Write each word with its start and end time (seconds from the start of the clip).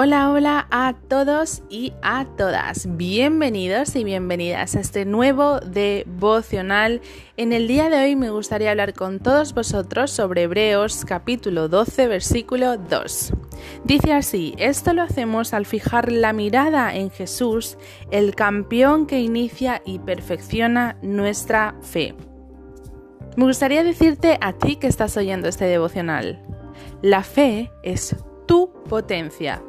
Hola, 0.00 0.30
hola 0.30 0.68
a 0.70 0.94
todos 1.08 1.64
y 1.68 1.92
a 2.02 2.24
todas. 2.36 2.86
Bienvenidos 2.96 3.96
y 3.96 4.04
bienvenidas 4.04 4.76
a 4.76 4.80
este 4.80 5.04
nuevo 5.04 5.58
devocional. 5.58 7.00
En 7.36 7.52
el 7.52 7.66
día 7.66 7.90
de 7.90 8.04
hoy 8.04 8.14
me 8.14 8.30
gustaría 8.30 8.70
hablar 8.70 8.94
con 8.94 9.18
todos 9.18 9.54
vosotros 9.54 10.12
sobre 10.12 10.42
Hebreos 10.44 11.04
capítulo 11.04 11.66
12 11.66 12.06
versículo 12.06 12.76
2. 12.76 13.32
Dice 13.82 14.12
así, 14.12 14.54
esto 14.58 14.92
lo 14.92 15.02
hacemos 15.02 15.52
al 15.52 15.66
fijar 15.66 16.12
la 16.12 16.32
mirada 16.32 16.94
en 16.94 17.10
Jesús, 17.10 17.76
el 18.12 18.36
campeón 18.36 19.04
que 19.04 19.18
inicia 19.18 19.82
y 19.84 19.98
perfecciona 19.98 20.96
nuestra 21.02 21.74
fe. 21.82 22.14
Me 23.36 23.46
gustaría 23.46 23.82
decirte 23.82 24.38
a 24.40 24.52
ti 24.52 24.76
que 24.76 24.86
estás 24.86 25.16
oyendo 25.16 25.48
este 25.48 25.64
devocional, 25.64 26.40
la 27.02 27.24
fe 27.24 27.72
es 27.82 28.14
tu 28.46 28.72
potencia 28.88 29.60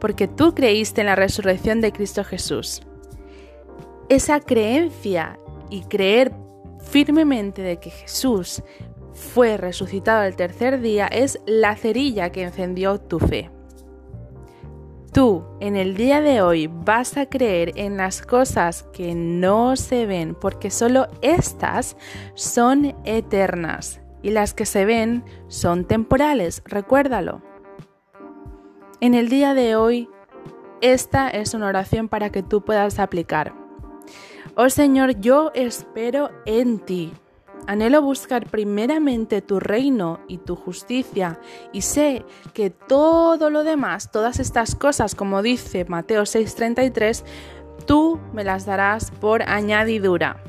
porque 0.00 0.28
tú 0.28 0.54
creíste 0.54 1.00
en 1.00 1.06
la 1.06 1.16
resurrección 1.16 1.80
de 1.80 1.92
Cristo 1.92 2.24
Jesús. 2.24 2.82
Esa 4.08 4.40
creencia 4.40 5.38
y 5.70 5.82
creer 5.82 6.32
firmemente 6.80 7.62
de 7.62 7.78
que 7.78 7.90
Jesús 7.90 8.62
fue 9.12 9.56
resucitado 9.56 10.24
el 10.24 10.36
tercer 10.36 10.80
día 10.80 11.06
es 11.06 11.40
la 11.46 11.76
cerilla 11.76 12.30
que 12.30 12.42
encendió 12.42 12.98
tu 12.98 13.18
fe. 13.18 13.50
Tú 15.12 15.44
en 15.60 15.76
el 15.76 15.96
día 15.96 16.20
de 16.20 16.42
hoy 16.42 16.68
vas 16.68 17.16
a 17.16 17.26
creer 17.26 17.72
en 17.76 17.96
las 17.96 18.22
cosas 18.22 18.84
que 18.92 19.14
no 19.14 19.74
se 19.74 20.06
ven 20.06 20.34
porque 20.34 20.70
solo 20.70 21.08
estas 21.22 21.96
son 22.34 22.94
eternas 23.04 24.00
y 24.22 24.30
las 24.30 24.54
que 24.54 24.66
se 24.66 24.84
ven 24.84 25.24
son 25.48 25.86
temporales, 25.86 26.62
recuérdalo. 26.66 27.42
En 29.00 29.14
el 29.14 29.28
día 29.28 29.54
de 29.54 29.76
hoy, 29.76 30.10
esta 30.80 31.28
es 31.28 31.54
una 31.54 31.68
oración 31.68 32.08
para 32.08 32.30
que 32.30 32.42
tú 32.42 32.64
puedas 32.64 32.98
aplicar. 32.98 33.54
Oh 34.56 34.68
Señor, 34.70 35.20
yo 35.20 35.52
espero 35.54 36.30
en 36.46 36.80
ti. 36.80 37.12
Anhelo 37.68 38.02
buscar 38.02 38.50
primeramente 38.50 39.40
tu 39.40 39.60
reino 39.60 40.18
y 40.26 40.38
tu 40.38 40.56
justicia 40.56 41.38
y 41.72 41.82
sé 41.82 42.24
que 42.54 42.70
todo 42.70 43.50
lo 43.50 43.62
demás, 43.62 44.10
todas 44.10 44.40
estas 44.40 44.74
cosas, 44.74 45.14
como 45.14 45.42
dice 45.42 45.84
Mateo 45.84 46.22
6:33, 46.22 47.24
tú 47.86 48.18
me 48.32 48.42
las 48.42 48.66
darás 48.66 49.12
por 49.12 49.42
añadidura 49.42 50.42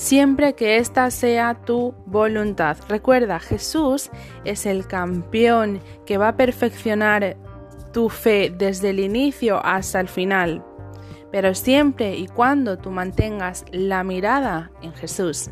siempre 0.00 0.54
que 0.54 0.78
esta 0.78 1.10
sea 1.10 1.54
tu 1.66 1.94
voluntad. 2.06 2.78
Recuerda, 2.88 3.38
Jesús 3.38 4.10
es 4.46 4.64
el 4.64 4.86
campeón 4.86 5.82
que 6.06 6.16
va 6.16 6.28
a 6.28 6.36
perfeccionar 6.36 7.36
tu 7.92 8.08
fe 8.08 8.50
desde 8.56 8.90
el 8.90 9.00
inicio 9.00 9.60
hasta 9.62 10.00
el 10.00 10.08
final, 10.08 10.64
pero 11.30 11.54
siempre 11.54 12.16
y 12.16 12.28
cuando 12.28 12.78
tú 12.78 12.90
mantengas 12.90 13.66
la 13.72 14.02
mirada 14.02 14.70
en 14.80 14.94
Jesús. 14.94 15.50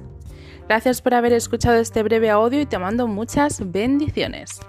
Gracias 0.66 1.02
por 1.02 1.12
haber 1.12 1.34
escuchado 1.34 1.76
este 1.76 2.02
breve 2.02 2.30
audio 2.30 2.62
y 2.62 2.66
te 2.66 2.78
mando 2.78 3.06
muchas 3.06 3.70
bendiciones. 3.70 4.60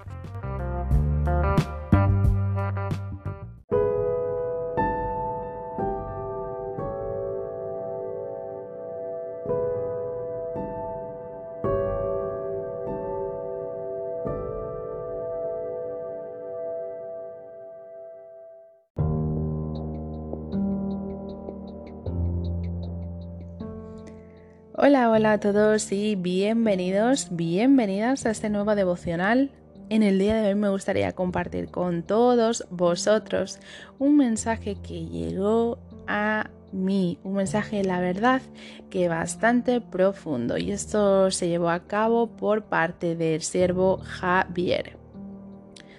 Hola, 24.82 25.10
hola 25.10 25.32
a 25.32 25.40
todos 25.40 25.92
y 25.92 26.16
bienvenidos, 26.16 27.28
bienvenidas 27.30 28.24
a 28.24 28.30
este 28.30 28.48
nuevo 28.48 28.74
devocional. 28.74 29.50
En 29.90 30.02
el 30.02 30.18
día 30.18 30.36
de 30.36 30.48
hoy 30.48 30.54
me 30.54 30.70
gustaría 30.70 31.12
compartir 31.12 31.70
con 31.70 32.02
todos 32.02 32.64
vosotros 32.70 33.58
un 33.98 34.16
mensaje 34.16 34.76
que 34.76 35.04
llegó 35.04 35.78
a 36.06 36.48
mí, 36.72 37.18
un 37.24 37.34
mensaje, 37.34 37.84
la 37.84 38.00
verdad, 38.00 38.40
que 38.88 39.10
bastante 39.10 39.82
profundo 39.82 40.56
y 40.56 40.72
esto 40.72 41.30
se 41.30 41.48
llevó 41.48 41.68
a 41.68 41.86
cabo 41.86 42.28
por 42.28 42.64
parte 42.64 43.16
del 43.16 43.42
siervo 43.42 43.98
Javier. 44.02 44.96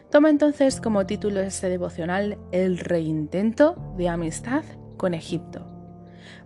Toma 0.10 0.32
entonces 0.32 0.82
como 0.82 1.06
título 1.06 1.40
este 1.42 1.70
devocional 1.70 2.40
El 2.52 2.80
reintento 2.80 3.94
de 3.96 4.10
amistad 4.10 4.64
con 4.98 5.14
Egipto. 5.14 5.68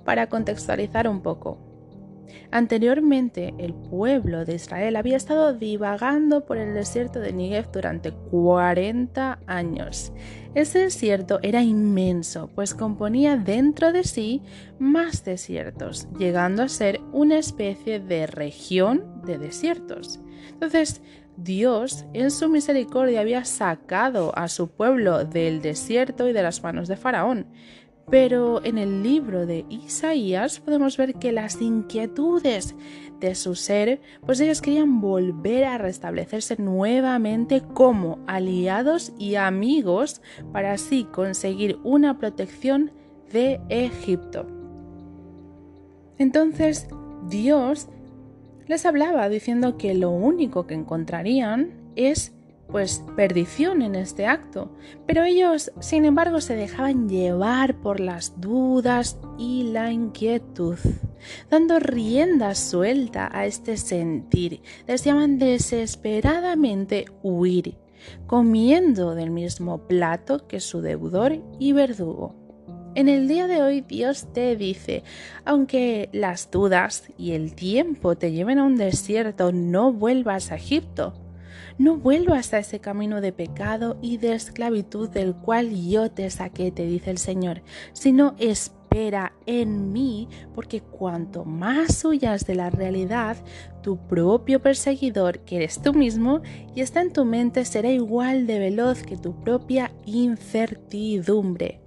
Para 0.03 0.27
contextualizar 0.27 1.07
un 1.07 1.21
poco, 1.21 1.64
Anteriormente, 2.51 3.53
el 3.57 3.73
pueblo 3.73 4.45
de 4.45 4.55
Israel 4.55 4.95
había 4.95 5.17
estado 5.17 5.53
divagando 5.53 6.45
por 6.45 6.57
el 6.57 6.73
desierto 6.73 7.19
de 7.19 7.33
Negev 7.33 7.71
durante 7.71 8.11
40 8.11 9.39
años. 9.45 10.13
Ese 10.53 10.79
desierto 10.79 11.39
era 11.41 11.61
inmenso, 11.61 12.49
pues 12.55 12.73
componía 12.73 13.35
dentro 13.35 13.91
de 13.91 14.03
sí 14.03 14.41
más 14.79 15.25
desiertos, 15.25 16.07
llegando 16.17 16.63
a 16.63 16.69
ser 16.69 17.01
una 17.11 17.37
especie 17.37 17.99
de 17.99 18.25
región 18.25 19.21
de 19.25 19.37
desiertos. 19.37 20.21
Entonces, 20.53 21.01
Dios, 21.37 22.05
en 22.13 22.31
su 22.31 22.47
misericordia, 22.47 23.19
había 23.19 23.43
sacado 23.43 24.31
a 24.37 24.47
su 24.47 24.69
pueblo 24.69 25.25
del 25.25 25.61
desierto 25.61 26.29
y 26.29 26.33
de 26.33 26.43
las 26.43 26.63
manos 26.63 26.87
de 26.87 26.95
Faraón, 26.95 27.47
pero 28.09 28.63
en 28.63 28.77
el 28.77 29.01
libro 29.01 29.45
de 29.45 29.65
Isaías 29.69 30.59
podemos 30.59 30.97
ver 30.97 31.15
que 31.15 31.31
las 31.31 31.61
inquietudes 31.61 32.75
de 33.19 33.33
su 33.35 33.55
ser, 33.55 34.01
pues 34.25 34.39
ellos 34.39 34.61
querían 34.61 35.01
volver 35.01 35.63
a 35.65 35.77
restablecerse 35.77 36.57
nuevamente 36.61 37.61
como 37.73 38.19
aliados 38.27 39.13
y 39.17 39.35
amigos 39.35 40.21
para 40.51 40.73
así 40.73 41.05
conseguir 41.05 41.79
una 41.83 42.17
protección 42.17 42.91
de 43.31 43.59
Egipto. 43.69 44.45
Entonces 46.17 46.87
Dios 47.27 47.87
les 48.67 48.85
hablaba 48.85 49.29
diciendo 49.29 49.77
que 49.77 49.93
lo 49.93 50.11
único 50.11 50.67
que 50.67 50.73
encontrarían 50.73 51.71
es 51.95 52.34
pues 52.67 53.03
perdición 53.15 53.81
en 53.81 53.95
este 53.95 54.25
acto, 54.25 54.71
pero 55.05 55.23
ellos, 55.23 55.71
sin 55.79 56.05
embargo, 56.05 56.41
se 56.41 56.55
dejaban 56.55 57.09
llevar 57.09 57.75
por 57.81 57.99
las 57.99 58.39
dudas 58.41 59.17
y 59.37 59.63
la 59.71 59.91
inquietud, 59.91 60.77
dando 61.49 61.79
rienda 61.79 62.55
suelta 62.55 63.29
a 63.31 63.45
este 63.45 63.77
sentir, 63.77 64.61
deseaban 64.87 65.37
desesperadamente 65.37 67.05
huir, 67.23 67.77
comiendo 68.27 69.15
del 69.15 69.31
mismo 69.31 69.87
plato 69.87 70.47
que 70.47 70.59
su 70.59 70.81
deudor 70.81 71.41
y 71.59 71.71
verdugo. 71.73 72.35
En 72.95 73.09
el 73.09 73.27
día 73.27 73.47
de 73.47 73.61
hoy 73.61 73.81
Dios 73.81 74.31
te 74.31 74.55
dice, 74.55 75.03
aunque 75.43 76.09
las 76.13 76.49
dudas 76.49 77.03
y 77.17 77.33
el 77.33 77.53
tiempo 77.53 78.15
te 78.15 78.31
lleven 78.31 78.57
a 78.57 78.63
un 78.63 78.77
desierto, 78.77 79.51
no 79.51 79.91
vuelvas 79.91 80.51
a 80.51 80.55
Egipto 80.55 81.24
no 81.77 81.97
vuelvas 81.97 82.53
a 82.53 82.59
ese 82.59 82.79
camino 82.79 83.21
de 83.21 83.33
pecado 83.33 83.97
y 84.01 84.17
de 84.17 84.33
esclavitud 84.33 85.09
del 85.09 85.35
cual 85.35 85.75
yo 85.75 86.09
te 86.11 86.29
saqué, 86.29 86.71
te 86.71 86.85
dice 86.85 87.11
el 87.11 87.17
Señor, 87.17 87.61
sino 87.93 88.35
espera 88.39 89.33
en 89.45 89.91
mí, 89.91 90.29
porque 90.53 90.81
cuanto 90.81 91.43
más 91.43 92.03
huyas 92.05 92.45
de 92.45 92.55
la 92.55 92.69
realidad, 92.69 93.37
tu 93.81 93.97
propio 93.97 94.61
perseguidor, 94.61 95.39
que 95.39 95.57
eres 95.57 95.81
tú 95.81 95.93
mismo, 95.93 96.41
y 96.73 96.81
está 96.81 97.01
en 97.01 97.11
tu 97.11 97.25
mente, 97.25 97.65
será 97.65 97.89
igual 97.89 98.47
de 98.47 98.59
veloz 98.59 99.03
que 99.03 99.17
tu 99.17 99.33
propia 99.41 99.91
incertidumbre. 100.05 101.81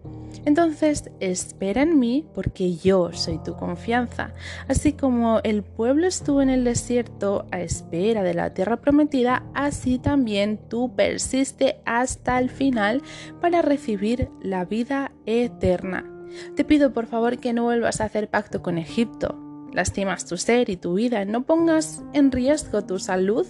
Entonces 0.49 1.11
espera 1.21 1.83
en 1.83 1.99
mí 1.99 2.25
porque 2.35 2.75
yo 2.77 3.13
soy 3.13 3.37
tu 3.37 3.55
confianza. 3.55 4.33
Así 4.67 4.95
como 4.95 5.41
el 5.45 5.63
pueblo 5.63 6.07
estuvo 6.07 6.41
en 6.41 6.49
el 6.49 6.65
desierto 6.65 7.45
a 7.51 7.61
espera 7.61 8.23
de 8.23 8.33
la 8.33 8.55
tierra 8.55 8.79
prometida, 8.79 9.43
así 9.53 9.99
también 9.99 10.59
tú 10.71 10.97
persiste 10.97 11.83
hasta 11.85 12.39
el 12.39 12.49
final 12.49 13.03
para 13.43 13.61
recibir 13.61 14.31
la 14.41 14.65
vida 14.65 15.13
eterna. 15.27 16.11
Te 16.57 16.65
pido 16.65 16.95
por 16.95 17.05
favor 17.05 17.37
que 17.37 17.53
no 17.53 17.65
vuelvas 17.65 18.01
a 18.01 18.05
hacer 18.05 18.31
pacto 18.31 18.63
con 18.63 18.79
Egipto. 18.79 19.48
Lastimas 19.73 20.27
tu 20.27 20.37
ser 20.37 20.71
y 20.71 20.77
tu 20.77 20.95
vida, 20.95 21.25
no 21.25 21.45
pongas 21.45 22.03
en 22.13 22.33
riesgo 22.33 22.85
tu 22.85 22.99
salud 22.99 23.47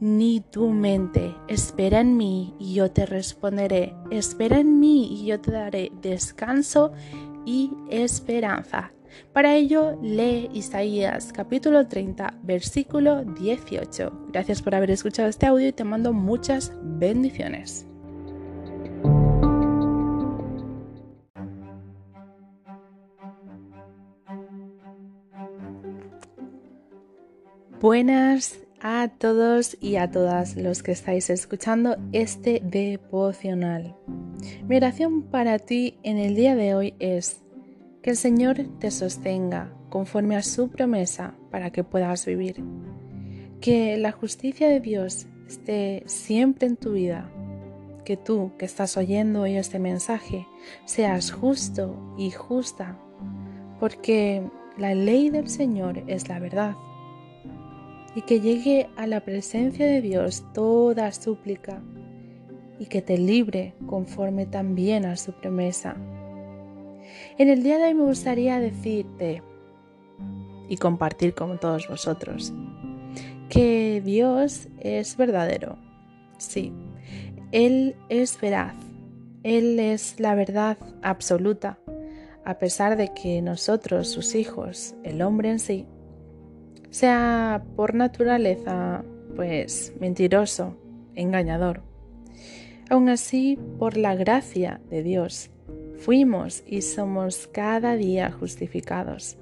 ni 0.00 0.40
tu 0.40 0.70
mente. 0.70 1.34
Espera 1.48 2.00
en 2.00 2.16
mí 2.16 2.54
y 2.58 2.74
yo 2.74 2.90
te 2.90 3.06
responderé. 3.06 3.94
Espera 4.10 4.58
en 4.58 4.80
mí 4.80 5.20
y 5.20 5.26
yo 5.26 5.40
te 5.40 5.52
daré 5.52 5.92
descanso 6.00 6.92
y 7.44 7.70
esperanza. 7.90 8.92
Para 9.32 9.56
ello, 9.56 9.98
lee 10.02 10.48
Isaías 10.52 11.32
capítulo 11.32 11.86
30, 11.86 12.38
versículo 12.42 13.24
18. 13.24 14.28
Gracias 14.32 14.62
por 14.62 14.74
haber 14.74 14.90
escuchado 14.90 15.28
este 15.28 15.46
audio 15.46 15.68
y 15.68 15.72
te 15.72 15.84
mando 15.84 16.12
muchas 16.12 16.72
bendiciones. 16.82 17.89
Buenas 27.80 28.60
a 28.82 29.08
todos 29.08 29.78
y 29.80 29.96
a 29.96 30.10
todas 30.10 30.54
los 30.54 30.82
que 30.82 30.92
estáis 30.92 31.30
escuchando 31.30 31.96
este 32.12 32.60
devocional. 32.62 33.96
Mi 34.68 34.76
oración 34.76 35.22
para 35.22 35.58
ti 35.58 35.98
en 36.02 36.18
el 36.18 36.34
día 36.34 36.54
de 36.54 36.74
hoy 36.74 36.94
es 36.98 37.40
que 38.02 38.10
el 38.10 38.18
Señor 38.18 38.58
te 38.80 38.90
sostenga 38.90 39.72
conforme 39.88 40.36
a 40.36 40.42
su 40.42 40.68
promesa 40.68 41.32
para 41.50 41.70
que 41.70 41.82
puedas 41.82 42.26
vivir. 42.26 42.62
Que 43.62 43.96
la 43.96 44.12
justicia 44.12 44.68
de 44.68 44.80
Dios 44.80 45.26
esté 45.48 46.02
siempre 46.04 46.68
en 46.68 46.76
tu 46.76 46.92
vida. 46.92 47.32
Que 48.04 48.18
tú 48.18 48.52
que 48.58 48.66
estás 48.66 48.98
oyendo 48.98 49.40
hoy 49.40 49.56
este 49.56 49.78
mensaje 49.78 50.46
seas 50.84 51.32
justo 51.32 52.14
y 52.18 52.30
justa. 52.30 52.98
Porque 53.78 54.42
la 54.76 54.94
ley 54.94 55.30
del 55.30 55.48
Señor 55.48 56.04
es 56.08 56.28
la 56.28 56.38
verdad 56.40 56.76
y 58.14 58.22
que 58.22 58.40
llegue 58.40 58.88
a 58.96 59.06
la 59.06 59.20
presencia 59.20 59.86
de 59.86 60.00
Dios 60.00 60.44
toda 60.52 61.12
súplica 61.12 61.82
y 62.78 62.86
que 62.86 63.02
te 63.02 63.18
libre 63.18 63.74
conforme 63.86 64.46
también 64.46 65.04
a 65.04 65.16
su 65.16 65.32
promesa. 65.32 65.96
En 67.38 67.48
el 67.48 67.62
día 67.62 67.78
de 67.78 67.84
hoy 67.84 67.94
me 67.94 68.04
gustaría 68.04 68.58
decirte 68.58 69.42
y 70.68 70.76
compartir 70.76 71.34
con 71.34 71.58
todos 71.58 71.88
vosotros 71.88 72.52
que 73.50 74.00
Dios 74.02 74.68
es 74.78 75.16
verdadero. 75.16 75.76
Sí, 76.38 76.72
Él 77.50 77.96
es 78.08 78.40
veraz, 78.40 78.76
Él 79.42 79.78
es 79.78 80.18
la 80.20 80.34
verdad 80.34 80.78
absoluta, 81.02 81.78
a 82.44 82.58
pesar 82.58 82.96
de 82.96 83.12
que 83.12 83.42
nosotros, 83.42 84.08
sus 84.08 84.34
hijos, 84.34 84.94
el 85.02 85.20
hombre 85.20 85.50
en 85.50 85.58
sí, 85.58 85.86
sea 86.90 87.64
por 87.76 87.94
naturaleza, 87.94 89.04
pues 89.36 89.94
mentiroso, 90.00 90.76
engañador. 91.14 91.82
Aún 92.90 93.08
así, 93.08 93.58
por 93.78 93.96
la 93.96 94.16
gracia 94.16 94.80
de 94.90 95.02
Dios, 95.02 95.50
fuimos 95.96 96.64
y 96.66 96.82
somos 96.82 97.46
cada 97.46 97.94
día 97.94 98.32
justificados. 98.32 99.38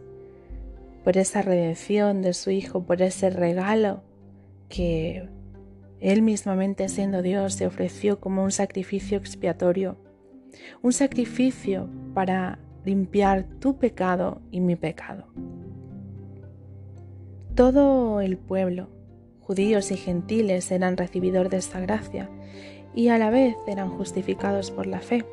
Por 1.03 1.17
esa 1.17 1.41
redención 1.41 2.21
de 2.21 2.35
su 2.35 2.51
Hijo, 2.51 2.85
por 2.85 3.01
ese 3.01 3.31
regalo 3.31 4.03
que 4.69 5.29
Él 6.01 6.21
mismamente 6.21 6.89
siendo 6.91 7.23
Dios 7.23 7.55
se 7.55 7.67
ofreció 7.67 8.21
como 8.21 8.45
un 8.45 8.51
sacrificio 8.51 9.17
expiatorio, 9.17 9.97
un 10.83 10.93
sacrificio 10.93 11.89
para 12.13 12.59
limpiar 12.85 13.45
tu 13.61 13.79
pecado 13.79 14.43
y 14.51 14.61
mi 14.61 14.77
pecado. 14.77 15.33
Todo 17.59 18.21
el 18.21 18.37
pueblo, 18.37 18.87
judíos 19.41 19.91
y 19.91 19.97
gentiles, 19.97 20.71
eran 20.71 20.97
recibidor 20.97 21.49
de 21.49 21.57
esta 21.57 21.81
gracia 21.81 22.31
y 22.95 23.09
a 23.09 23.19
la 23.19 23.31
vez 23.31 23.57
eran 23.67 23.91
justificados 23.91 24.71
por 24.71 24.87
la 24.87 25.01
fe, 25.01 25.25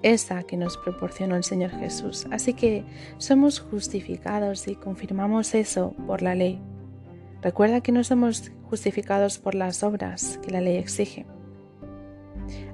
esa 0.00 0.44
que 0.44 0.56
nos 0.56 0.78
proporcionó 0.78 1.36
el 1.36 1.44
Señor 1.44 1.72
Jesús. 1.72 2.26
Así 2.30 2.54
que 2.54 2.84
somos 3.18 3.60
justificados 3.60 4.66
y 4.66 4.76
confirmamos 4.76 5.54
eso 5.54 5.92
por 6.06 6.22
la 6.22 6.34
ley. 6.34 6.58
Recuerda 7.42 7.82
que 7.82 7.92
no 7.92 8.02
somos 8.02 8.50
justificados 8.70 9.38
por 9.38 9.54
las 9.54 9.82
obras 9.82 10.40
que 10.42 10.52
la 10.52 10.62
ley 10.62 10.78
exige. 10.78 11.26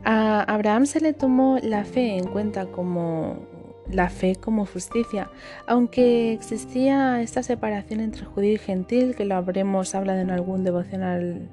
A 0.04 0.42
Abraham 0.42 0.86
se 0.86 1.00
le 1.00 1.14
tomó 1.14 1.58
la 1.64 1.84
fe 1.84 2.16
en 2.16 2.28
cuenta 2.28 2.66
como 2.66 3.55
la 3.90 4.08
fe 4.10 4.36
como 4.36 4.66
justicia, 4.66 5.30
aunque 5.66 6.32
existía 6.32 7.20
esta 7.20 7.42
separación 7.42 8.00
entre 8.00 8.24
judío 8.24 8.54
y 8.54 8.58
gentil, 8.58 9.14
que 9.14 9.24
lo 9.24 9.36
habremos 9.36 9.94
hablado 9.94 10.20
en 10.20 10.30
algún 10.30 10.64
devocional 10.64 11.48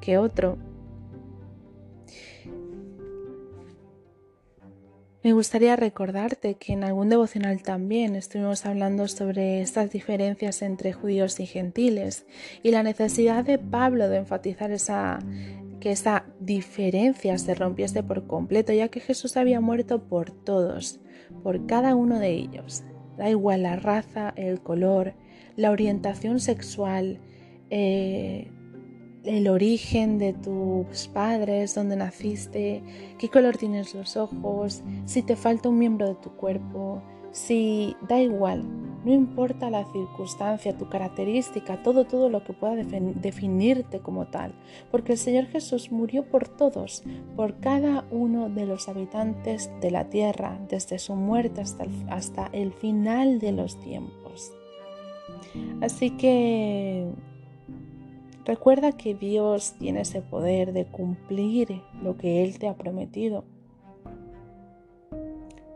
que 0.00 0.18
otro. 0.18 0.58
Me 5.24 5.32
gustaría 5.32 5.74
recordarte 5.74 6.56
que 6.56 6.74
en 6.74 6.84
algún 6.84 7.08
devocional 7.08 7.62
también 7.62 8.14
estuvimos 8.14 8.66
hablando 8.66 9.08
sobre 9.08 9.62
estas 9.62 9.90
diferencias 9.90 10.60
entre 10.60 10.92
judíos 10.92 11.40
y 11.40 11.46
gentiles 11.46 12.26
y 12.62 12.72
la 12.72 12.82
necesidad 12.82 13.42
de 13.42 13.58
Pablo 13.58 14.10
de 14.10 14.18
enfatizar 14.18 14.70
esa, 14.70 15.20
que 15.84 15.92
esa 15.92 16.24
diferencia 16.40 17.36
se 17.36 17.54
rompiese 17.54 18.02
por 18.02 18.26
completo, 18.26 18.72
ya 18.72 18.88
que 18.88 19.00
Jesús 19.00 19.36
había 19.36 19.60
muerto 19.60 20.02
por 20.08 20.30
todos 20.30 20.98
por 21.42 21.66
cada 21.66 21.94
uno 21.94 22.18
de 22.18 22.30
ellos. 22.30 22.84
Da 23.18 23.28
igual 23.28 23.64
la 23.64 23.76
raza, 23.76 24.32
el 24.34 24.62
color, 24.62 25.12
la 25.56 25.70
orientación 25.70 26.40
sexual, 26.40 27.20
eh, 27.68 28.50
el 29.24 29.46
origen 29.46 30.16
de 30.16 30.32
tus 30.32 31.08
padres, 31.08 31.74
dónde 31.74 31.96
naciste, 31.96 32.82
qué 33.18 33.28
color 33.28 33.58
tienes 33.58 33.94
los 33.94 34.16
ojos, 34.16 34.82
si 35.04 35.22
te 35.22 35.36
falta 35.36 35.68
un 35.68 35.78
miembro 35.78 36.08
de 36.08 36.14
tu 36.14 36.30
cuerpo, 36.30 37.02
si 37.30 37.94
da 38.08 38.22
igual, 38.22 38.64
no 39.04 39.12
importa 39.12 39.70
la 39.70 39.84
circunstancia, 39.92 40.76
tu 40.76 40.88
característica, 40.88 41.82
todo, 41.82 42.04
todo 42.04 42.28
lo 42.28 42.42
que 42.44 42.52
pueda 42.52 42.76
definirte 42.76 44.00
como 44.00 44.26
tal, 44.26 44.54
porque 44.90 45.12
el 45.12 45.18
Señor 45.18 45.46
Jesús 45.46 45.92
murió 45.92 46.24
por 46.24 46.48
todos, 46.48 47.02
por 47.36 47.60
cada 47.60 48.04
uno 48.10 48.48
de 48.48 48.66
los 48.66 48.88
habitantes 48.88 49.70
de 49.80 49.90
la 49.90 50.08
tierra, 50.08 50.58
desde 50.68 50.98
su 50.98 51.14
muerte 51.14 51.60
hasta 51.60 51.84
el, 51.84 51.90
hasta 52.08 52.46
el 52.52 52.72
final 52.72 53.38
de 53.38 53.52
los 53.52 53.78
tiempos. 53.80 54.52
Así 55.80 56.10
que 56.10 57.08
recuerda 58.44 58.92
que 58.92 59.14
Dios 59.14 59.74
tiene 59.78 60.00
ese 60.00 60.22
poder 60.22 60.72
de 60.72 60.86
cumplir 60.86 61.82
lo 62.02 62.16
que 62.16 62.42
Él 62.42 62.58
te 62.58 62.68
ha 62.68 62.74
prometido 62.74 63.44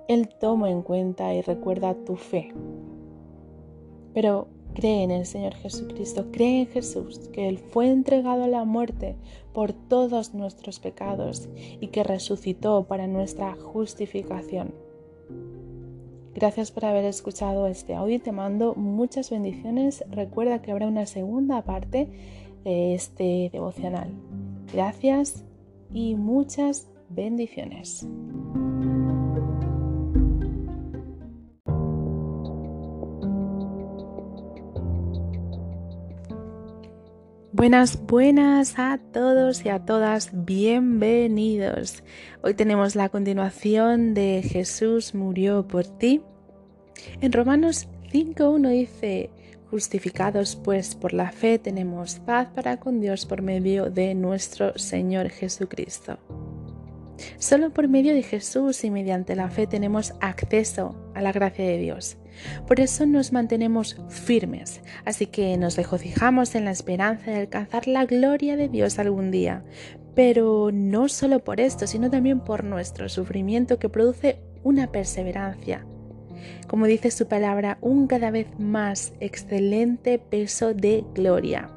él 0.09 0.31
toma 0.41 0.71
en 0.71 0.81
cuenta 0.81 1.35
y 1.35 1.43
recuerda 1.43 1.95
tu 2.07 2.17
fe. 2.17 2.55
Pero 4.15 4.49
cree 4.75 5.03
en 5.03 5.11
el 5.11 5.27
Señor 5.27 5.55
Jesucristo, 5.55 6.27
cree 6.31 6.63
en 6.63 6.67
Jesús, 6.69 7.29
que 7.33 7.49
Él 7.49 7.59
fue 7.59 7.91
entregado 7.91 8.45
a 8.45 8.49
la 8.49 8.65
muerte 8.65 9.17
por 9.53 9.73
todos 9.73 10.35
nuestros 10.35 10.79
pecados 10.79 11.49
y 11.81 11.89
que 11.89 12.05
resucitó 12.05 12.85
para 12.85 13.07
nuestra 13.07 13.55
justificación. 13.57 14.73
Gracias 16.35 16.71
por 16.71 16.85
haber 16.85 17.05
escuchado 17.05 17.67
este 17.67 17.97
audio 17.97 18.21
te 18.21 18.31
mando 18.31 18.75
muchas 18.77 19.31
bendiciones. 19.31 20.05
Recuerda 20.11 20.63
que 20.63 20.71
habrá 20.71 20.87
una 20.87 21.07
segunda 21.07 21.63
parte 21.63 22.09
de 22.63 22.95
este 22.95 23.51
devocional. 23.53 24.13
Gracias 24.73 25.45
y 25.93 26.15
muchas 26.15 26.89
bendiciones. 27.09 28.07
Buenas, 37.59 38.01
buenas 38.07 38.79
a 38.79 39.01
todos 39.13 39.65
y 39.65 39.69
a 39.69 39.81
todas, 39.81 40.31
bienvenidos. 40.33 42.05
Hoy 42.41 42.55
tenemos 42.55 42.95
la 42.95 43.09
continuación 43.09 44.15
de 44.15 44.45
Jesús 44.49 45.13
murió 45.13 45.67
por 45.67 45.85
ti. 45.85 46.23
En 47.21 47.33
Romanos 47.33 47.89
5.1 48.13 48.71
dice, 48.71 49.31
justificados 49.73 50.55
pues 50.55 50.95
por 50.95 51.13
la 51.13 51.33
fe 51.33 51.59
tenemos 51.59 52.21
paz 52.21 52.47
para 52.55 52.79
con 52.79 53.01
Dios 53.01 53.27
por 53.27 53.43
medio 53.43 53.91
de 53.91 54.15
nuestro 54.15 54.79
Señor 54.79 55.29
Jesucristo. 55.29 56.17
Solo 57.39 57.71
por 57.71 57.89
medio 57.89 58.15
de 58.15 58.23
Jesús 58.23 58.85
y 58.85 58.91
mediante 58.91 59.37
la 59.37 59.51
fe 59.51 59.67
tenemos 59.67 60.15
acceso 60.21 60.95
a 61.15 61.23
la 61.23 61.33
gracia 61.33 61.65
de 61.65 61.79
Dios. 61.79 62.17
Por 62.67 62.81
eso 62.81 63.07
nos 63.07 63.33
mantenemos 63.33 64.01
firmes, 64.09 64.81
así 65.05 65.27
que 65.27 65.57
nos 65.57 65.77
regocijamos 65.77 66.55
en 66.55 66.65
la 66.65 66.71
esperanza 66.71 67.31
de 67.31 67.39
alcanzar 67.39 67.89
la 67.89 68.07
gloria 68.07 68.57
de 68.57 68.69
Dios 68.69 68.99
algún 68.99 69.31
día. 69.31 69.65
Pero 70.15 70.71
no 70.73 71.09
solo 71.09 71.45
por 71.45 71.61
esto, 71.61 71.87
sino 71.87 72.11
también 72.11 72.41
por 72.41 72.65
nuestro 72.65 73.09
sufrimiento 73.09 73.79
que 73.79 73.89
produce 73.89 74.41
una 74.63 74.91
perseverancia. 74.91 75.87
Como 76.67 76.87
dice 76.87 77.11
su 77.11 77.27
palabra, 77.29 77.79
un 77.81 78.07
cada 78.07 78.31
vez 78.31 78.47
más 78.59 79.13
excelente 79.21 80.19
peso 80.19 80.75
de 80.75 81.05
gloria. 81.15 81.71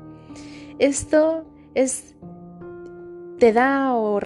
Esto 0.80 1.46
es 1.76 2.16
te 3.42 3.54
da 3.54 3.96
o, 3.96 4.20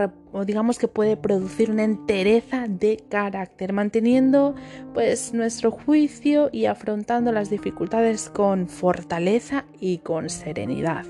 digamos 0.44 0.78
que 0.78 0.90
puede 0.90 1.16
producir 1.16 1.72
una 1.72 1.86
entereza 1.86 2.66
de 2.68 3.02
carácter, 3.08 3.72
manteniendo 3.72 4.56
pues 4.94 5.34
nuestro 5.34 5.72
juicio 5.72 6.50
y 6.52 6.66
afrontando 6.66 7.32
las 7.32 7.50
dificultades 7.50 8.30
con 8.30 8.68
fortaleza 8.68 9.64
y 9.80 10.00
con 10.00 10.30
serenidad. 10.30 11.06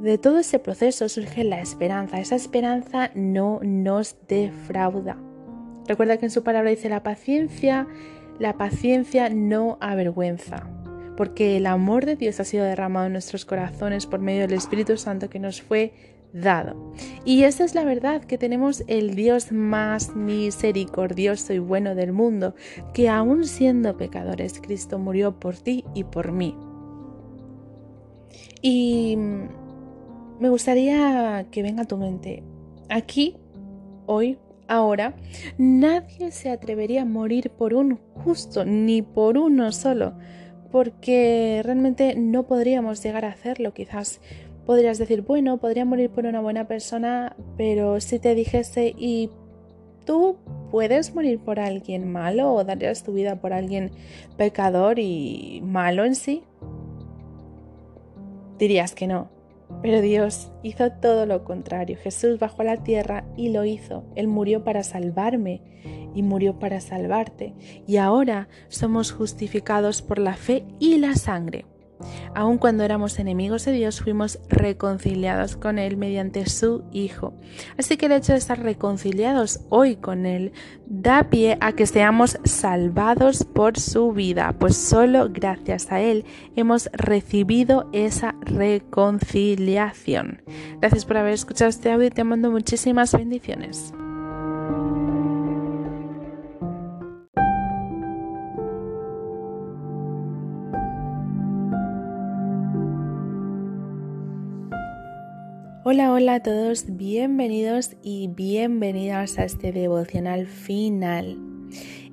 De 0.00 0.16
todo 0.16 0.38
ese 0.38 0.58
proceso 0.58 1.10
surge 1.10 1.44
la 1.44 1.60
esperanza. 1.60 2.20
Esa 2.20 2.36
esperanza 2.36 3.10
no 3.14 3.60
nos 3.62 4.16
defrauda. 4.26 5.18
Recuerda 5.86 6.16
que 6.16 6.24
en 6.24 6.30
su 6.30 6.42
palabra 6.42 6.70
dice 6.70 6.88
la 6.88 7.02
paciencia, 7.02 7.86
la 8.38 8.56
paciencia 8.56 9.28
no 9.28 9.76
avergüenza 9.82 10.70
porque 11.18 11.58
el 11.58 11.66
amor 11.66 12.06
de 12.06 12.16
Dios 12.16 12.40
ha 12.40 12.44
sido 12.44 12.64
derramado 12.64 13.06
en 13.06 13.12
nuestros 13.12 13.44
corazones 13.44 14.06
por 14.06 14.20
medio 14.20 14.40
del 14.40 14.54
Espíritu 14.54 14.96
Santo 14.96 15.30
que 15.30 15.38
nos 15.38 15.62
fue 15.62 15.92
dado. 16.34 16.92
Y 17.24 17.44
esa 17.44 17.64
es 17.64 17.74
la 17.74 17.84
verdad, 17.84 18.22
que 18.24 18.36
tenemos 18.36 18.84
el 18.88 19.14
Dios 19.14 19.52
más 19.52 20.14
misericordioso 20.14 21.54
y 21.54 21.60
bueno 21.60 21.94
del 21.94 22.12
mundo, 22.12 22.54
que 22.92 23.08
aún 23.08 23.44
siendo 23.44 23.96
pecadores, 23.96 24.60
Cristo 24.60 24.98
murió 24.98 25.38
por 25.38 25.56
ti 25.56 25.84
y 25.94 26.04
por 26.04 26.32
mí. 26.32 26.54
Y 28.60 29.16
me 30.40 30.48
gustaría 30.48 31.46
que 31.50 31.62
venga 31.62 31.82
a 31.82 31.86
tu 31.86 31.96
mente, 31.96 32.42
aquí, 32.88 33.36
hoy, 34.06 34.38
ahora, 34.66 35.14
nadie 35.56 36.32
se 36.32 36.50
atrevería 36.50 37.02
a 37.02 37.06
morir 37.06 37.50
por 37.50 37.74
un 37.74 38.00
justo, 38.14 38.64
ni 38.64 39.02
por 39.02 39.38
uno 39.38 39.70
solo, 39.70 40.14
porque 40.72 41.60
realmente 41.64 42.16
no 42.16 42.44
podríamos 42.46 43.00
llegar 43.04 43.24
a 43.24 43.28
hacerlo, 43.28 43.72
quizás 43.72 44.20
Podrías 44.66 44.98
decir, 44.98 45.22
bueno, 45.22 45.58
podría 45.58 45.84
morir 45.84 46.10
por 46.10 46.26
una 46.26 46.40
buena 46.40 46.66
persona, 46.66 47.36
pero 47.56 48.00
si 48.00 48.18
te 48.18 48.34
dijese, 48.34 48.94
¿y 48.96 49.30
tú 50.04 50.36
puedes 50.70 51.14
morir 51.14 51.38
por 51.38 51.60
alguien 51.60 52.10
malo 52.10 52.52
o 52.52 52.64
darías 52.64 53.02
tu 53.02 53.12
vida 53.12 53.40
por 53.40 53.52
alguien 53.52 53.90
pecador 54.36 54.98
y 54.98 55.60
malo 55.64 56.04
en 56.04 56.14
sí? 56.14 56.42
Dirías 58.58 58.94
que 58.94 59.06
no. 59.06 59.28
Pero 59.82 60.00
Dios 60.00 60.50
hizo 60.62 60.92
todo 60.92 61.26
lo 61.26 61.44
contrario. 61.44 61.98
Jesús 62.00 62.38
bajó 62.38 62.62
a 62.62 62.66
la 62.66 62.76
tierra 62.82 63.24
y 63.36 63.50
lo 63.50 63.64
hizo. 63.64 64.04
Él 64.14 64.28
murió 64.28 64.64
para 64.64 64.82
salvarme 64.82 65.60
y 66.14 66.22
murió 66.22 66.58
para 66.58 66.80
salvarte. 66.80 67.54
Y 67.86 67.96
ahora 67.96 68.48
somos 68.68 69.12
justificados 69.12 70.00
por 70.00 70.18
la 70.18 70.34
fe 70.34 70.64
y 70.78 70.98
la 70.98 71.14
sangre. 71.14 71.66
Aun 72.34 72.58
cuando 72.58 72.82
éramos 72.82 73.18
enemigos 73.18 73.64
de 73.64 73.72
Dios, 73.72 74.00
fuimos 74.00 74.40
reconciliados 74.48 75.56
con 75.56 75.78
Él 75.78 75.96
mediante 75.96 76.46
su 76.46 76.84
Hijo. 76.92 77.34
Así 77.78 77.96
que 77.96 78.06
el 78.06 78.12
hecho 78.12 78.32
de 78.32 78.38
estar 78.38 78.60
reconciliados 78.60 79.60
hoy 79.68 79.96
con 79.96 80.26
Él 80.26 80.52
da 80.86 81.30
pie 81.30 81.56
a 81.60 81.72
que 81.72 81.86
seamos 81.86 82.38
salvados 82.44 83.44
por 83.44 83.78
su 83.78 84.12
vida, 84.12 84.56
pues 84.58 84.76
solo 84.76 85.28
gracias 85.30 85.92
a 85.92 86.00
Él 86.00 86.24
hemos 86.56 86.90
recibido 86.92 87.88
esa 87.92 88.34
reconciliación. 88.40 90.42
Gracias 90.80 91.04
por 91.04 91.18
haber 91.18 91.34
escuchado 91.34 91.70
este 91.70 91.92
audio 91.92 92.08
y 92.08 92.10
te 92.10 92.24
mando 92.24 92.50
muchísimas 92.50 93.12
bendiciones. 93.12 93.94
Hola, 105.86 106.12
hola 106.12 106.36
a 106.36 106.42
todos, 106.42 106.96
bienvenidos 106.96 107.94
y 108.02 108.28
bienvenidas 108.28 109.38
a 109.38 109.44
este 109.44 109.70
devocional 109.70 110.46
final. 110.46 111.36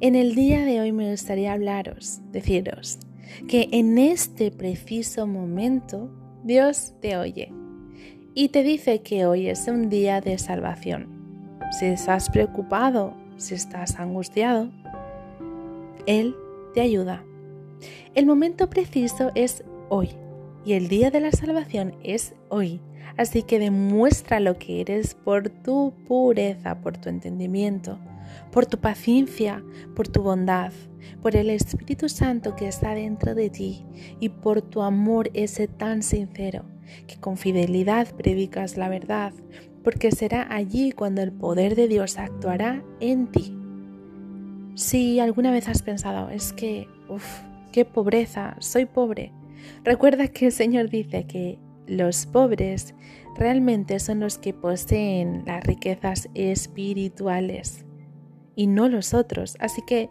En 0.01 0.16
el 0.16 0.36
día 0.36 0.66
de 0.66 0.82
hoy 0.82 0.92
me 0.92 1.10
gustaría 1.10 1.54
hablaros, 1.54 2.20
deciros, 2.34 3.00
que 3.48 3.70
en 3.72 3.98
este 3.98 4.51
preciso 4.51 5.25
momento 5.25 6.10
Dios 6.44 6.96
te 7.00 7.16
oye 7.16 7.54
y 8.34 8.50
te 8.50 8.62
dice 8.62 9.04
que 9.04 9.25
hoy 9.25 9.48
es 9.48 9.66
un 9.70 9.88
día 9.88 10.20
de 10.20 10.38
salvación. 10.38 11.08
Si 11.80 11.86
estás 11.86 12.30
preocupado, 12.30 13.13
si 13.38 13.56
estás 13.56 13.98
angustiado, 14.01 14.70
Él 16.08 16.36
te 16.74 16.82
ayuda. 16.82 17.24
El 18.16 18.25
momento 18.25 18.70
preciso 18.70 19.32
es 19.34 19.63
hoy 19.88 20.10
y 20.66 20.74
el 20.74 20.90
día 20.90 21.10
de 21.10 21.22
la 21.22 21.32
salvación 21.32 21.96
es 22.04 22.36
hoy. 22.50 22.82
Así 23.17 23.43
que 23.43 23.60
demuestra 23.60 24.39
lo 24.39 24.58
que 24.58 24.81
eres 24.81 25.15
por 25.15 25.50
tu 25.50 25.93
pureza, 26.08 26.81
por 26.81 26.98
tu 26.98 27.10
entendimiento, 27.10 28.00
por 28.51 28.65
tu 28.65 28.79
paciencia, 28.79 29.63
por 29.96 30.08
tu 30.08 30.22
bondad, 30.24 30.72
por 31.22 31.36
el 31.36 31.50
Espíritu 31.50 32.10
Santo 32.10 32.55
que 32.55 32.67
está 32.67 32.93
dentro 32.93 33.36
de 33.36 33.50
ti 33.50 33.86
y 34.20 34.29
por 34.29 34.62
tu 34.62 34.81
amor 34.81 35.29
ese 35.34 35.67
tan 35.67 36.03
sincero, 36.03 36.63
que 37.08 37.17
con 37.17 37.38
fidelidad 37.38 38.08
predicas 38.15 38.77
la 38.77 38.89
verdad, 38.89 39.34
porque 39.84 40.12
será 40.12 40.48
allí 40.53 40.91
cuando 40.91 41.22
el 41.22 41.31
poder 41.31 41.75
de 41.75 41.88
Dios 41.88 42.17
actuará 42.17 42.84
en 43.00 43.27
ti. 43.27 43.55
Si 44.75 45.20
alguna 45.20 45.51
vez 45.51 45.67
has 45.67 45.81
pensado, 45.81 46.29
es 46.29 46.53
que, 46.53 46.88
uff, 47.10 47.41
qué 47.72 47.86
pobreza, 47.86 48.55
soy 48.60 48.86
pobre, 48.86 49.31
recuerda 49.84 50.27
que 50.27 50.48
el 50.48 50.51
Señor 50.51 50.89
dice 50.89 51.25
que 51.25 51.60
los 51.92 52.26
pobres 52.26 52.96
realmente 53.36 54.00
son 54.00 54.22
los 54.22 54.38
que 54.38 54.54
poseen 54.54 55.44
las 55.46 55.62
riquezas 55.64 56.30
espirituales 56.34 57.86
y 58.56 58.68
no 58.68 58.88
los 58.88 59.14
otros. 59.14 59.58
Así 59.60 59.82
que 59.86 60.10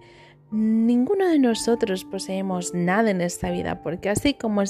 ninguno 0.50 1.26
de 1.26 1.38
nosotros 1.38 2.04
poseemos 2.04 2.74
nada 2.74 3.10
en 3.10 3.22
esta 3.22 3.50
vida, 3.50 3.82
porque 3.82 4.10
así 4.10 4.34
como, 4.34 4.60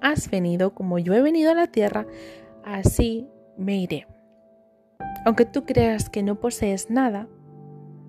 has 0.00 0.30
venido, 0.30 0.74
como 0.74 0.98
yo 0.98 1.12
he 1.12 1.20
venido 1.20 1.50
a 1.50 1.54
la 1.54 1.66
tierra, 1.66 2.06
así 2.64 3.28
me 3.58 3.76
iré. 3.76 4.06
Aunque 5.26 5.44
tú 5.44 5.66
creas 5.66 6.08
que 6.08 6.22
no 6.22 6.40
posees 6.40 6.88
nada, 6.88 7.28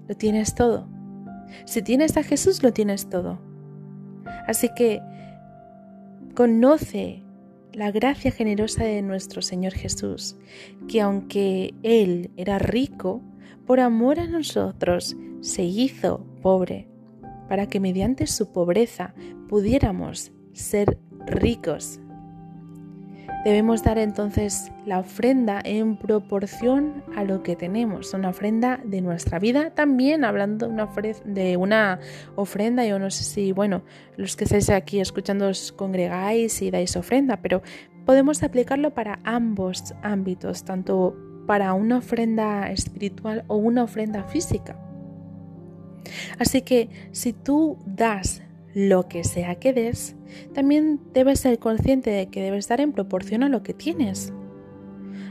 lo 0.08 0.16
tienes 0.16 0.56
todo. 0.56 0.88
Si 1.66 1.82
tienes 1.82 2.16
a 2.16 2.24
Jesús, 2.24 2.64
lo 2.64 2.72
tienes 2.72 3.10
todo. 3.10 3.40
Así 4.48 4.70
que 4.76 5.02
conoce 6.36 7.23
la 7.74 7.92
gracia 7.92 8.32
generosa 8.32 8.84
de 8.84 9.02
nuestro 9.02 9.42
Señor 9.42 9.74
Jesús, 9.74 10.38
que 10.88 11.02
aunque 11.02 11.74
Él 11.84 12.32
era 12.38 12.60
rico, 12.60 13.22
por 13.66 13.80
amor 13.80 14.20
a 14.20 14.28
nosotros 14.28 15.16
se 15.42 15.64
hizo 15.64 16.26
pobre, 16.42 16.88
para 17.50 17.68
que 17.68 17.80
mediante 17.80 18.28
su 18.28 18.52
pobreza 18.52 19.14
pudiéramos 19.50 20.32
ser 20.54 21.00
ricos 21.26 22.00
Debemos 23.44 23.84
dar 23.84 23.98
entonces 23.98 24.72
la 24.86 25.00
ofrenda 25.00 25.60
en 25.66 25.98
proporción 25.98 27.04
a 27.14 27.26
lo 27.26 27.44
que 27.44 27.58
tenemos, 27.58 28.14
una 28.14 28.30
ofrenda 28.30 28.80
de 28.86 29.02
nuestra 29.02 29.38
vida. 29.38 29.72
También 29.72 30.24
hablando 30.24 30.70
de 30.70 30.74
una, 30.74 30.90
de 31.26 31.58
una 31.58 32.00
ofrenda, 32.36 32.86
yo 32.86 33.00
no 33.00 33.12
sé 33.12 33.26
si, 33.26 33.52
bueno, 33.52 33.84
los 34.16 34.38
que 34.38 34.46
estáis 34.46 34.70
aquí 34.70 35.02
escuchando 35.02 35.50
os 35.50 35.74
congregáis 35.74 36.62
y 36.62 36.72
dais 36.72 36.96
ofrenda, 36.96 37.42
pero 37.42 37.62
podemos 38.06 38.44
aplicarlo 38.44 38.94
para 38.94 39.20
ambos 39.26 39.94
ámbitos, 40.04 40.64
tanto 40.64 41.14
para 41.46 41.74
una 41.74 41.98
ofrenda 41.98 42.72
espiritual 42.72 43.44
o 43.48 43.58
una 43.58 43.84
ofrenda 43.84 44.24
física. 44.24 44.80
Así 46.40 46.62
que 46.62 46.90
si 47.12 47.34
tú 47.34 47.78
das 47.86 48.42
lo 48.74 49.08
que 49.08 49.24
sea 49.24 49.56
que 49.56 49.74
des, 49.74 50.16
también 50.54 51.00
debes 51.14 51.40
ser 51.40 51.60
consciente 51.60 52.10
de 52.10 52.28
que 52.28 52.42
debes 52.42 52.68
dar 52.68 52.82
en 52.82 52.92
proporción 52.92 53.44
a 53.44 53.50
lo 53.50 53.64
que 53.64 53.74
tienes. 53.74 54.34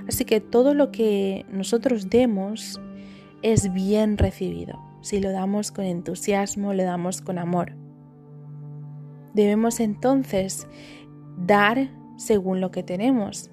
Así 0.09 0.25
que 0.25 0.41
todo 0.41 0.75
lo 0.75 0.93
que 0.93 1.45
nosotros 1.51 2.09
demos 2.11 2.81
es 3.43 3.73
bien 3.73 4.19
recibido, 4.19 4.79
si 5.01 5.21
lo 5.21 5.33
damos 5.33 5.73
con 5.73 5.85
entusiasmo, 5.85 6.75
lo 6.75 6.85
damos 6.85 7.21
con 7.21 7.39
amor. 7.39 7.75
Debemos 9.35 9.81
entonces 9.81 10.69
dar 11.37 11.91
según 12.17 12.61
lo 12.61 12.71
que 12.71 12.83
tenemos 12.83 13.51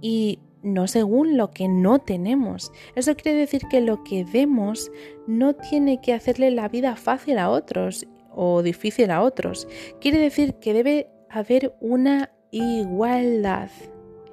y 0.00 0.40
no 0.62 0.88
según 0.88 1.36
lo 1.36 1.52
que 1.52 1.68
no 1.68 2.00
tenemos. 2.00 2.72
Eso 2.96 3.14
quiere 3.14 3.38
decir 3.38 3.62
que 3.70 3.80
lo 3.80 4.02
que 4.02 4.24
demos 4.24 4.90
no 5.28 5.54
tiene 5.54 6.00
que 6.00 6.12
hacerle 6.12 6.50
la 6.50 6.68
vida 6.68 6.96
fácil 6.96 7.38
a 7.38 7.50
otros 7.50 8.08
o 8.36 8.62
difícil 8.62 9.10
a 9.10 9.22
otros. 9.22 9.66
Quiere 10.00 10.18
decir 10.18 10.54
que 10.54 10.72
debe 10.72 11.08
haber 11.28 11.74
una 11.80 12.30
igualdad. 12.52 13.70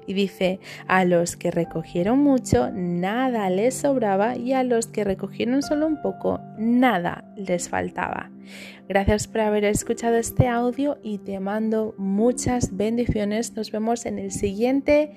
Y 0.06 0.12
dice, 0.12 0.60
a 0.86 1.04
los 1.06 1.34
que 1.36 1.50
recogieron 1.50 2.18
mucho, 2.18 2.70
nada 2.70 3.48
les 3.48 3.74
sobraba 3.74 4.36
y 4.36 4.52
a 4.52 4.62
los 4.62 4.86
que 4.86 5.02
recogieron 5.02 5.62
solo 5.62 5.86
un 5.86 6.02
poco, 6.02 6.40
nada 6.58 7.24
les 7.36 7.70
faltaba. 7.70 8.30
Gracias 8.86 9.26
por 9.26 9.40
haber 9.40 9.64
escuchado 9.64 10.16
este 10.16 10.46
audio 10.46 10.98
y 11.02 11.18
te 11.18 11.40
mando 11.40 11.94
muchas 11.96 12.76
bendiciones. 12.76 13.56
Nos 13.56 13.70
vemos 13.70 14.04
en 14.04 14.18
el 14.18 14.30
siguiente 14.30 15.12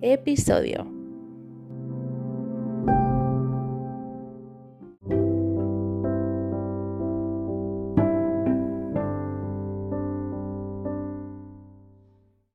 episodio. 0.00 1.01